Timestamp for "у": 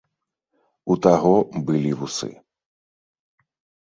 0.93-0.95